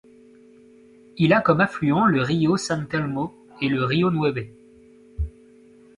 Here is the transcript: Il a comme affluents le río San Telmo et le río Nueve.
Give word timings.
Il 1.17 1.31
a 1.31 1.41
comme 1.41 1.61
affluents 1.61 2.07
le 2.07 2.23
río 2.23 2.57
San 2.57 2.87
Telmo 2.87 3.35
et 3.61 3.67
le 3.69 3.83
río 3.85 4.09
Nueve. 4.09 4.47